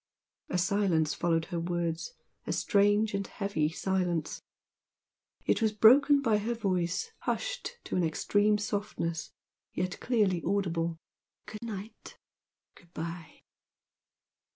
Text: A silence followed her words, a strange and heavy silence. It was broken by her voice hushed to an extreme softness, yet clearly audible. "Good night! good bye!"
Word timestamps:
A 0.49 0.57
silence 0.57 1.13
followed 1.13 1.45
her 1.53 1.59
words, 1.59 2.15
a 2.47 2.51
strange 2.53 3.13
and 3.13 3.27
heavy 3.27 3.69
silence. 3.69 4.41
It 5.45 5.61
was 5.61 5.73
broken 5.73 6.23
by 6.23 6.39
her 6.39 6.55
voice 6.55 7.11
hushed 7.19 7.77
to 7.83 7.95
an 7.97 8.03
extreme 8.03 8.57
softness, 8.57 9.31
yet 9.75 9.99
clearly 9.99 10.41
audible. 10.43 10.97
"Good 11.45 11.61
night! 11.61 12.17
good 12.73 12.91
bye!" 12.95 13.41